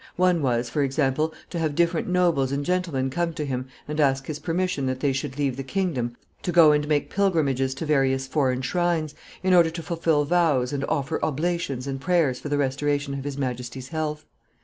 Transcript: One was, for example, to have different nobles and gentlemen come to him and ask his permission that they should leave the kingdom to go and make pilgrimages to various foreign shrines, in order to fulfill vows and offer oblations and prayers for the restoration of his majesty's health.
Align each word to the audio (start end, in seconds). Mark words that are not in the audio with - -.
One 0.15 0.41
was, 0.41 0.67
for 0.67 0.81
example, 0.81 1.31
to 1.51 1.59
have 1.59 1.75
different 1.75 2.07
nobles 2.07 2.51
and 2.51 2.65
gentlemen 2.65 3.11
come 3.11 3.33
to 3.33 3.45
him 3.45 3.67
and 3.87 3.99
ask 3.99 4.25
his 4.25 4.39
permission 4.39 4.87
that 4.87 4.99
they 4.99 5.13
should 5.13 5.37
leave 5.37 5.57
the 5.57 5.63
kingdom 5.63 6.17
to 6.41 6.51
go 6.51 6.71
and 6.71 6.87
make 6.87 7.11
pilgrimages 7.11 7.75
to 7.75 7.85
various 7.85 8.25
foreign 8.25 8.63
shrines, 8.63 9.13
in 9.43 9.53
order 9.53 9.69
to 9.69 9.83
fulfill 9.83 10.25
vows 10.25 10.73
and 10.73 10.83
offer 10.85 11.23
oblations 11.23 11.85
and 11.85 12.01
prayers 12.01 12.39
for 12.39 12.49
the 12.49 12.57
restoration 12.57 13.13
of 13.13 13.23
his 13.25 13.37
majesty's 13.37 13.89
health. 13.89 14.25